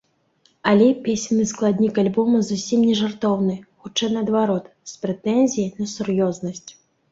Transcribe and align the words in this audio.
Але 0.69 0.85
песенны 1.07 1.45
складнік 1.51 1.99
альбома 2.05 2.41
зусім 2.49 2.87
не 2.89 2.97
жартоўны, 3.01 3.59
хутчэй 3.85 4.13
наадварот, 4.17 4.65
з 4.95 4.99
прэтэнзіяй 5.07 5.69
на 5.79 5.93
сур'ёзнасць. 5.95 6.69